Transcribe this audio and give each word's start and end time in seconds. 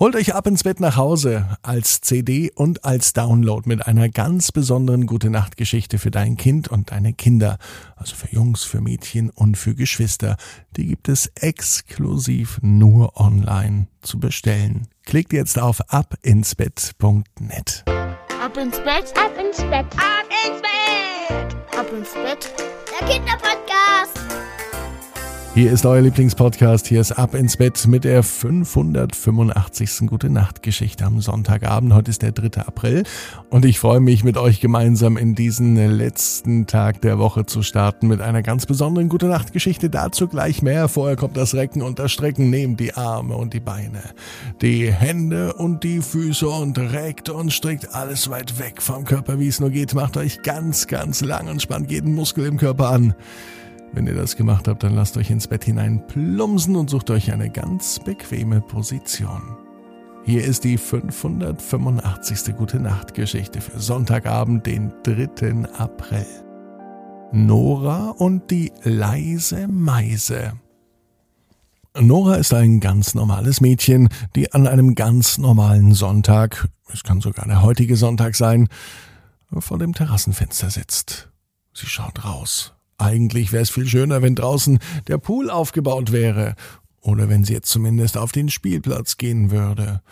Holt 0.00 0.14
euch 0.14 0.32
ab 0.32 0.46
ins 0.46 0.62
Bett 0.62 0.78
nach 0.78 0.96
Hause 0.96 1.58
als 1.62 2.00
CD 2.02 2.52
und 2.54 2.84
als 2.84 3.14
Download 3.14 3.68
mit 3.68 3.84
einer 3.84 4.08
ganz 4.08 4.52
besonderen 4.52 5.06
Gute 5.06 5.28
Nacht 5.28 5.56
Geschichte 5.56 5.98
für 5.98 6.12
dein 6.12 6.36
Kind 6.36 6.68
und 6.68 6.92
deine 6.92 7.12
Kinder, 7.12 7.58
also 7.96 8.14
für 8.14 8.32
Jungs, 8.32 8.62
für 8.62 8.80
Mädchen 8.80 9.28
und 9.30 9.58
für 9.58 9.74
Geschwister. 9.74 10.36
Die 10.76 10.86
gibt 10.86 11.08
es 11.08 11.26
exklusiv 11.34 12.60
nur 12.62 13.18
online 13.18 13.88
zu 14.00 14.20
bestellen. 14.20 14.86
Klickt 15.04 15.32
jetzt 15.32 15.58
auf 15.58 15.80
abinsbett.net. 15.88 17.84
Ab 17.88 18.56
ins 18.56 18.78
Bett, 18.78 19.12
ab 19.16 19.32
ins 19.36 19.56
Bett, 19.62 19.86
ab 19.96 20.28
ins 20.46 20.62
Bett, 20.62 21.56
ab 21.76 21.92
ins 21.92 22.14
Bett. 22.14 22.54
Der 23.00 23.08
Kinderpodcast. 23.08 24.37
Hier 25.58 25.72
ist 25.72 25.84
euer 25.84 26.02
Lieblingspodcast. 26.02 26.86
Hier 26.86 27.00
ist 27.00 27.10
Ab 27.10 27.34
ins 27.34 27.56
Bett 27.56 27.84
mit 27.88 28.04
der 28.04 28.22
585. 28.22 30.06
Gute 30.06 30.30
Nacht 30.30 30.62
Geschichte 30.62 31.04
am 31.04 31.20
Sonntagabend. 31.20 31.94
Heute 31.94 32.12
ist 32.12 32.22
der 32.22 32.30
3. 32.30 32.62
April 32.62 33.02
und 33.50 33.64
ich 33.64 33.80
freue 33.80 33.98
mich 33.98 34.22
mit 34.22 34.36
euch 34.36 34.60
gemeinsam 34.60 35.16
in 35.16 35.34
diesen 35.34 35.74
letzten 35.74 36.68
Tag 36.68 37.00
der 37.00 37.18
Woche 37.18 37.44
zu 37.44 37.62
starten 37.62 38.06
mit 38.06 38.20
einer 38.20 38.44
ganz 38.44 38.66
besonderen 38.66 39.08
Gute 39.08 39.26
Nacht 39.26 39.52
Geschichte. 39.52 39.90
Dazu 39.90 40.28
gleich 40.28 40.62
mehr. 40.62 40.86
Vorher 40.86 41.16
kommt 41.16 41.36
das 41.36 41.56
Recken 41.56 41.82
und 41.82 41.98
das 41.98 42.12
Strecken. 42.12 42.50
Nehmt 42.50 42.78
die 42.78 42.94
Arme 42.94 43.34
und 43.34 43.52
die 43.52 43.58
Beine, 43.58 44.02
die 44.62 44.92
Hände 44.92 45.54
und 45.54 45.82
die 45.82 46.02
Füße 46.02 46.48
und 46.48 46.78
reckt 46.78 47.30
und 47.30 47.52
strickt 47.52 47.96
alles 47.96 48.30
weit 48.30 48.60
weg 48.60 48.80
vom 48.80 49.04
Körper, 49.04 49.40
wie 49.40 49.48
es 49.48 49.58
nur 49.58 49.70
geht. 49.70 49.92
Macht 49.92 50.18
euch 50.18 50.40
ganz, 50.42 50.86
ganz 50.86 51.20
lang 51.20 51.48
und 51.48 51.60
spannt 51.60 51.90
jeden 51.90 52.14
Muskel 52.14 52.46
im 52.46 52.58
Körper 52.58 52.90
an. 52.90 53.16
Wenn 53.92 54.06
ihr 54.06 54.14
das 54.14 54.36
gemacht 54.36 54.68
habt, 54.68 54.82
dann 54.82 54.94
lasst 54.94 55.16
euch 55.16 55.30
ins 55.30 55.46
Bett 55.46 55.64
hinein 55.64 56.06
plumpsen 56.06 56.76
und 56.76 56.90
sucht 56.90 57.10
euch 57.10 57.32
eine 57.32 57.50
ganz 57.50 57.98
bequeme 57.98 58.60
Position. 58.60 59.56
Hier 60.24 60.44
ist 60.44 60.64
die 60.64 60.76
585. 60.76 62.54
Gute 62.54 62.80
Nacht 62.80 63.14
Geschichte 63.14 63.60
für 63.60 63.80
Sonntagabend, 63.80 64.66
den 64.66 64.92
3. 65.04 65.72
April. 65.78 66.26
Nora 67.32 68.10
und 68.10 68.50
die 68.50 68.72
leise 68.82 69.68
Meise. 69.68 70.52
Nora 71.98 72.34
ist 72.36 72.52
ein 72.52 72.80
ganz 72.80 73.14
normales 73.14 73.60
Mädchen, 73.60 74.10
die 74.36 74.52
an 74.52 74.66
einem 74.66 74.94
ganz 74.94 75.38
normalen 75.38 75.94
Sonntag, 75.94 76.68
es 76.92 77.02
kann 77.02 77.20
sogar 77.20 77.46
der 77.46 77.62
heutige 77.62 77.96
Sonntag 77.96 78.36
sein, 78.36 78.68
vor 79.50 79.78
dem 79.78 79.94
Terrassenfenster 79.94 80.70
sitzt. 80.70 81.30
Sie 81.72 81.86
schaut 81.86 82.24
raus 82.24 82.77
eigentlich 82.98 83.52
wäre 83.52 83.62
es 83.62 83.70
viel 83.70 83.86
schöner, 83.86 84.22
wenn 84.22 84.34
draußen 84.34 84.78
der 85.06 85.18
Pool 85.18 85.50
aufgebaut 85.50 86.12
wäre. 86.12 86.54
Oder 87.00 87.28
wenn 87.28 87.44
sie 87.44 87.54
jetzt 87.54 87.70
zumindest 87.70 88.18
auf 88.18 88.32
den 88.32 88.50
Spielplatz 88.50 89.16
gehen 89.16 89.50
würde. 89.50 90.02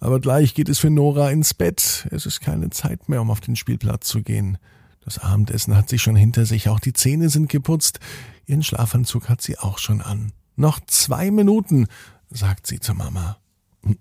Aber 0.00 0.20
gleich 0.20 0.54
geht 0.54 0.68
es 0.68 0.78
für 0.78 0.90
Nora 0.90 1.30
ins 1.30 1.52
Bett. 1.52 2.08
Es 2.10 2.26
ist 2.26 2.40
keine 2.40 2.70
Zeit 2.70 3.08
mehr, 3.08 3.20
um 3.20 3.30
auf 3.30 3.40
den 3.40 3.56
Spielplatz 3.56 4.08
zu 4.08 4.22
gehen. 4.22 4.58
Das 5.04 5.18
Abendessen 5.18 5.76
hat 5.76 5.88
sie 5.88 5.98
schon 5.98 6.16
hinter 6.16 6.46
sich, 6.46 6.68
auch 6.68 6.80
die 6.80 6.92
Zähne 6.92 7.28
sind 7.28 7.48
geputzt. 7.48 7.98
Ihren 8.46 8.62
Schlafanzug 8.62 9.28
hat 9.28 9.42
sie 9.42 9.58
auch 9.58 9.78
schon 9.78 10.00
an. 10.00 10.32
Noch 10.54 10.80
zwei 10.86 11.30
Minuten, 11.30 11.86
sagt 12.30 12.66
sie 12.66 12.78
zu 12.78 12.94
Mama. 12.94 13.36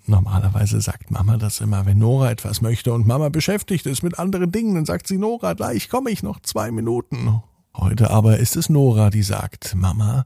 Normalerweise 0.06 0.80
sagt 0.80 1.10
Mama 1.10 1.38
das 1.38 1.60
immer, 1.60 1.88
wenn 1.88 1.98
Nora 1.98 2.30
etwas 2.30 2.62
möchte 2.62 2.94
und 2.94 3.08
Mama 3.08 3.30
beschäftigt 3.30 3.88
ist 3.88 4.04
mit 4.04 4.20
anderen 4.20 4.52
Dingen, 4.52 4.76
dann 4.76 4.86
sagt 4.86 5.08
sie 5.08 5.18
Nora, 5.18 5.54
gleich 5.54 5.90
komme 5.90 6.12
ich 6.12 6.22
noch 6.22 6.40
zwei 6.42 6.72
Minuten. 6.72 7.42
Heute 7.76 8.12
aber 8.12 8.38
ist 8.38 8.56
es 8.56 8.70
Nora, 8.70 9.10
die 9.10 9.24
sagt, 9.24 9.76
Mama, 9.76 10.26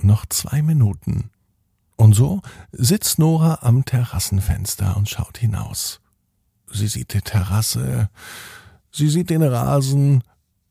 noch 0.00 0.26
zwei 0.26 0.62
Minuten. 0.62 1.30
Und 1.96 2.14
so 2.14 2.42
sitzt 2.72 3.18
Nora 3.18 3.60
am 3.62 3.84
Terrassenfenster 3.84 4.96
und 4.96 5.08
schaut 5.08 5.38
hinaus. 5.38 6.00
Sie 6.70 6.88
sieht 6.88 7.14
die 7.14 7.20
Terrasse, 7.20 8.10
sie 8.90 9.08
sieht 9.08 9.30
den 9.30 9.42
Rasen, 9.42 10.22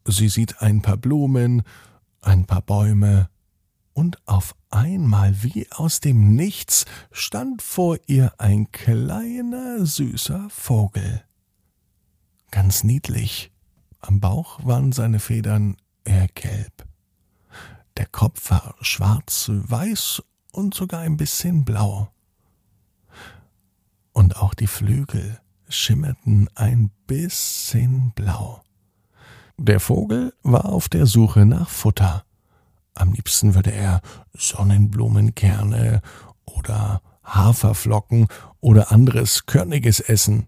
sie 0.05 0.29
sieht 0.29 0.61
ein 0.61 0.81
paar 0.81 0.97
Blumen, 0.97 1.63
ein 2.21 2.45
paar 2.45 2.61
Bäume, 2.61 3.29
und 3.93 4.17
auf 4.27 4.55
einmal 4.71 5.43
wie 5.43 5.67
aus 5.71 5.99
dem 5.99 6.35
Nichts 6.35 6.85
stand 7.11 7.61
vor 7.61 7.97
ihr 8.07 8.33
ein 8.39 8.71
kleiner, 8.71 9.85
süßer 9.85 10.47
Vogel. 10.49 11.23
Ganz 12.49 12.83
niedlich. 12.83 13.51
Am 13.99 14.19
Bauch 14.19 14.65
waren 14.65 14.91
seine 14.91 15.19
Federn 15.19 15.77
eher 16.03 16.27
gelb. 16.29 16.85
Der 17.97 18.07
Kopf 18.07 18.49
war 18.49 18.75
schwarz, 18.81 19.49
weiß 19.53 20.23
und 20.51 20.73
sogar 20.73 21.01
ein 21.01 21.17
bisschen 21.17 21.63
blau. 21.65 22.09
Und 24.11 24.37
auch 24.37 24.53
die 24.53 24.67
Flügel 24.67 25.39
schimmerten 25.69 26.49
ein 26.55 26.91
bisschen 27.07 28.11
blau. 28.11 28.61
Der 29.57 29.79
Vogel 29.79 30.33
war 30.43 30.65
auf 30.65 30.89
der 30.89 31.05
Suche 31.05 31.45
nach 31.45 31.69
Futter. 31.69 32.23
Am 32.95 33.13
liebsten 33.13 33.55
würde 33.55 33.71
er 33.71 34.01
Sonnenblumenkerne 34.33 36.01
oder 36.45 37.01
Haferflocken 37.23 38.27
oder 38.59 38.91
anderes 38.91 39.45
Körniges 39.45 39.99
essen. 39.99 40.47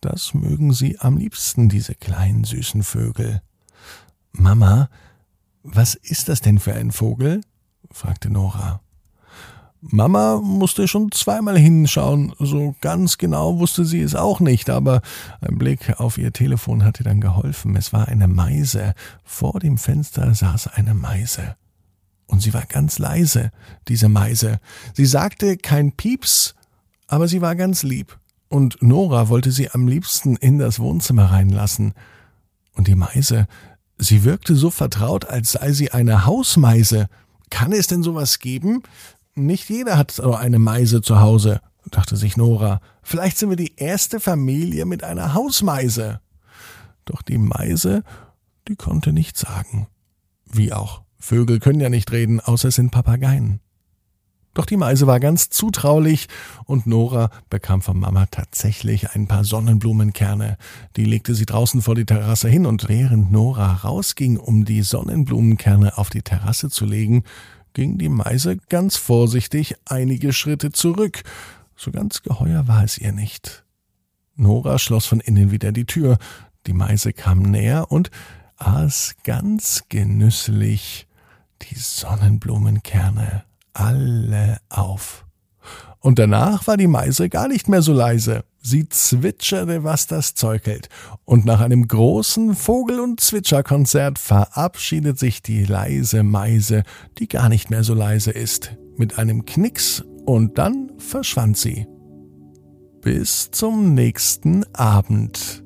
Das 0.00 0.32
mögen 0.32 0.72
sie 0.72 0.98
am 1.00 1.16
liebsten, 1.16 1.68
diese 1.68 1.94
kleinen 1.94 2.44
süßen 2.44 2.82
Vögel. 2.82 3.42
Mama, 4.32 4.88
was 5.62 5.94
ist 5.94 6.28
das 6.28 6.40
denn 6.40 6.58
für 6.58 6.74
ein 6.74 6.92
Vogel? 6.92 7.40
fragte 7.90 8.30
Nora. 8.30 8.80
Mama 9.80 10.40
musste 10.42 10.88
schon 10.88 11.12
zweimal 11.12 11.56
hinschauen, 11.56 12.34
so 12.40 12.74
ganz 12.80 13.16
genau 13.16 13.60
wusste 13.60 13.84
sie 13.84 14.00
es 14.00 14.16
auch 14.16 14.40
nicht, 14.40 14.70
aber 14.70 15.02
ein 15.40 15.56
Blick 15.56 16.00
auf 16.00 16.18
ihr 16.18 16.32
Telefon 16.32 16.84
hatte 16.84 17.04
dann 17.04 17.20
geholfen. 17.20 17.76
Es 17.76 17.92
war 17.92 18.08
eine 18.08 18.26
Meise. 18.26 18.94
Vor 19.22 19.60
dem 19.60 19.78
Fenster 19.78 20.34
saß 20.34 20.68
eine 20.68 20.94
Meise. 20.94 21.56
Und 22.26 22.42
sie 22.42 22.52
war 22.52 22.66
ganz 22.66 22.98
leise, 22.98 23.52
diese 23.86 24.08
Meise. 24.08 24.58
Sie 24.94 25.06
sagte 25.06 25.56
kein 25.56 25.92
Pieps, 25.92 26.56
aber 27.06 27.28
sie 27.28 27.40
war 27.40 27.54
ganz 27.54 27.84
lieb. 27.84 28.18
Und 28.48 28.82
Nora 28.82 29.28
wollte 29.28 29.52
sie 29.52 29.70
am 29.70 29.86
liebsten 29.86 30.36
in 30.36 30.58
das 30.58 30.80
Wohnzimmer 30.80 31.30
reinlassen. 31.30 31.94
Und 32.74 32.88
die 32.88 32.94
Meise 32.96 33.46
Sie 33.98 34.24
wirkte 34.24 34.54
so 34.54 34.70
vertraut, 34.70 35.26
als 35.26 35.52
sei 35.52 35.72
sie 35.72 35.90
eine 35.90 36.24
Hausmeise. 36.24 37.08
Kann 37.50 37.72
es 37.72 37.88
denn 37.88 38.02
sowas 38.02 38.38
geben? 38.38 38.82
Nicht 39.34 39.68
jeder 39.68 39.98
hat 39.98 40.12
so 40.12 40.34
eine 40.34 40.58
Meise 40.58 41.02
zu 41.02 41.20
Hause, 41.20 41.60
dachte 41.90 42.16
sich 42.16 42.36
Nora. 42.36 42.80
Vielleicht 43.02 43.38
sind 43.38 43.50
wir 43.50 43.56
die 43.56 43.74
erste 43.76 44.20
Familie 44.20 44.84
mit 44.84 45.02
einer 45.04 45.34
Hausmeise. 45.34 46.20
Doch 47.04 47.22
die 47.22 47.38
Meise, 47.38 48.04
die 48.68 48.76
konnte 48.76 49.12
nichts 49.12 49.40
sagen. 49.40 49.88
Wie 50.44 50.72
auch. 50.72 51.02
Vögel 51.18 51.58
können 51.58 51.80
ja 51.80 51.88
nicht 51.88 52.12
reden, 52.12 52.40
außer 52.40 52.68
es 52.68 52.76
sind 52.76 52.90
Papageien. 52.90 53.60
Doch 54.58 54.66
die 54.66 54.76
Meise 54.76 55.06
war 55.06 55.20
ganz 55.20 55.50
zutraulich 55.50 56.26
und 56.64 56.84
Nora 56.84 57.30
bekam 57.48 57.80
von 57.80 57.96
Mama 57.96 58.26
tatsächlich 58.26 59.12
ein 59.12 59.28
paar 59.28 59.44
Sonnenblumenkerne. 59.44 60.58
Die 60.96 61.04
legte 61.04 61.36
sie 61.36 61.46
draußen 61.46 61.80
vor 61.80 61.94
die 61.94 62.04
Terrasse 62.04 62.48
hin 62.48 62.66
und 62.66 62.88
während 62.88 63.30
Nora 63.30 63.72
rausging, 63.72 64.36
um 64.36 64.64
die 64.64 64.82
Sonnenblumenkerne 64.82 65.96
auf 65.96 66.10
die 66.10 66.22
Terrasse 66.22 66.70
zu 66.70 66.86
legen, 66.86 67.22
ging 67.72 67.98
die 67.98 68.08
Meise 68.08 68.56
ganz 68.68 68.96
vorsichtig 68.96 69.76
einige 69.84 70.32
Schritte 70.32 70.72
zurück. 70.72 71.22
So 71.76 71.92
ganz 71.92 72.24
geheuer 72.24 72.66
war 72.66 72.82
es 72.82 72.98
ihr 72.98 73.12
nicht. 73.12 73.64
Nora 74.34 74.80
schloss 74.80 75.06
von 75.06 75.20
innen 75.20 75.52
wieder 75.52 75.70
die 75.70 75.86
Tür. 75.86 76.18
Die 76.66 76.72
Meise 76.72 77.12
kam 77.12 77.42
näher 77.42 77.92
und 77.92 78.10
aß 78.56 79.18
ganz 79.22 79.84
genüsslich 79.88 81.06
die 81.62 81.76
Sonnenblumenkerne 81.76 83.44
alle 83.78 84.58
auf. 84.68 85.24
Und 86.00 86.18
danach 86.18 86.66
war 86.66 86.76
die 86.76 86.86
Meise 86.86 87.28
gar 87.28 87.48
nicht 87.48 87.68
mehr 87.68 87.82
so 87.82 87.92
leise. 87.92 88.44
Sie 88.60 88.88
zwitscherte, 88.88 89.84
was 89.84 90.06
das 90.06 90.34
Zeug 90.34 90.66
hält. 90.66 90.88
Und 91.24 91.44
nach 91.44 91.60
einem 91.60 91.88
großen 91.88 92.54
Vogel- 92.54 93.00
und 93.00 93.20
Zwitscherkonzert 93.20 94.18
verabschiedet 94.18 95.18
sich 95.18 95.42
die 95.42 95.64
leise 95.64 96.22
Meise, 96.22 96.82
die 97.18 97.28
gar 97.28 97.48
nicht 97.48 97.70
mehr 97.70 97.84
so 97.84 97.94
leise 97.94 98.30
ist, 98.30 98.76
mit 98.96 99.18
einem 99.18 99.44
Knicks 99.44 100.04
und 100.24 100.58
dann 100.58 100.92
verschwand 100.98 101.56
sie. 101.56 101.86
Bis 103.00 103.50
zum 103.50 103.94
nächsten 103.94 104.64
Abend. 104.74 105.64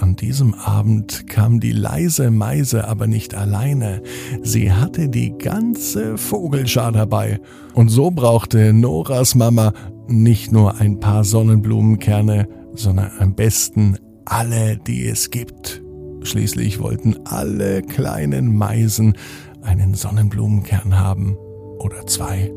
An 0.00 0.16
diesem 0.16 0.54
Abend 0.54 1.26
kam 1.26 1.60
die 1.60 1.72
leise 1.72 2.30
Meise 2.30 2.88
aber 2.88 3.06
nicht 3.06 3.34
alleine, 3.34 4.02
sie 4.42 4.72
hatte 4.72 5.10
die 5.10 5.36
ganze 5.36 6.16
Vogelschar 6.16 6.90
dabei, 6.90 7.38
und 7.74 7.90
so 7.90 8.10
brauchte 8.10 8.72
Noras 8.72 9.34
Mama 9.34 9.74
nicht 10.08 10.52
nur 10.52 10.80
ein 10.80 11.00
paar 11.00 11.22
Sonnenblumenkerne, 11.22 12.48
sondern 12.72 13.10
am 13.18 13.34
besten 13.34 13.98
alle, 14.24 14.78
die 14.78 15.06
es 15.06 15.28
gibt. 15.28 15.82
Schließlich 16.22 16.80
wollten 16.80 17.16
alle 17.26 17.82
kleinen 17.82 18.56
Meisen 18.56 19.12
einen 19.60 19.92
Sonnenblumenkern 19.92 20.98
haben, 20.98 21.36
oder 21.78 22.06
zwei, 22.06 22.50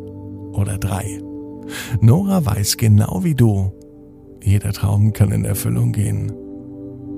oder 0.53 0.77
drei. 0.77 1.19
Nora 1.99 2.45
weiß 2.45 2.77
genau 2.77 3.25
wie 3.25 3.35
du, 3.35 3.73
jeder 4.41 4.71
Traum 4.71 5.11
kann 5.11 5.33
in 5.33 5.43
Erfüllung 5.43 5.91
gehen. 5.91 6.31